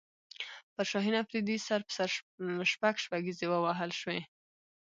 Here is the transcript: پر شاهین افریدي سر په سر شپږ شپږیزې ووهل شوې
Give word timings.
پر 0.73 0.83
شاهین 0.91 1.15
افریدي 1.23 1.57
سر 1.67 1.79
په 1.87 1.91
سر 1.97 2.09
شپږ 2.71 2.95
شپږیزې 3.03 3.47
ووهل 3.49 3.91
شوې 4.01 4.19